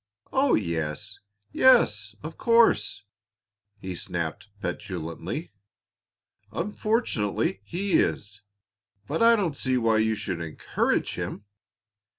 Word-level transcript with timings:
"Oh, 0.33 0.55
yes! 0.55 1.19
yes, 1.51 2.15
of 2.23 2.35
course," 2.35 3.03
he 3.79 3.93
snapped 3.93 4.49
petulantly. 4.59 5.51
"Unfortunately 6.51 7.61
he 7.63 7.91
is, 7.99 8.41
but 9.07 9.21
I 9.21 9.35
don't 9.35 9.55
see 9.55 9.77
why 9.77 9.99
you 9.99 10.15
should 10.15 10.41
encourage 10.41 11.13
him. 11.13 11.45